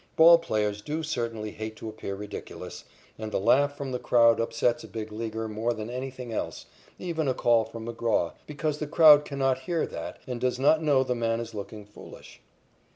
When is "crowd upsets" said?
3.99-4.83